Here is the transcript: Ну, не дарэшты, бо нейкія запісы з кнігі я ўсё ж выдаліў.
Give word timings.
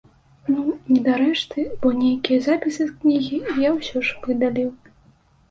Ну, 0.51 0.61
не 0.93 0.95
дарэшты, 1.07 1.65
бо 1.83 1.91
нейкія 1.99 2.39
запісы 2.47 2.89
з 2.89 2.97
кнігі 3.05 3.37
я 3.67 3.77
ўсё 3.77 3.97
ж 4.11 4.19
выдаліў. 4.27 4.69